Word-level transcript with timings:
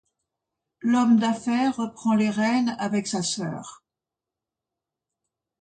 L'homme 0.81 1.19
d'affaires 1.19 1.75
reprend 1.75 2.15
les 2.15 2.31
rênes 2.31 2.75
avec 2.79 3.05
sa 3.05 3.21
sœur. 3.21 3.83